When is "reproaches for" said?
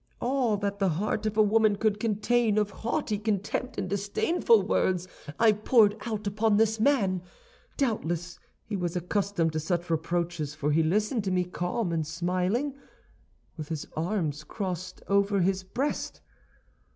9.91-10.71